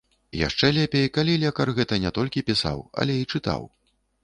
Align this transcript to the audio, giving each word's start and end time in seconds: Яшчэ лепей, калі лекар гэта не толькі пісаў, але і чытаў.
Яшчэ 0.47 0.67
лепей, 0.77 1.05
калі 1.17 1.35
лекар 1.43 1.67
гэта 1.81 2.01
не 2.07 2.13
толькі 2.17 2.45
пісаў, 2.49 2.83
але 3.05 3.21
і 3.21 3.31
чытаў. 3.35 3.71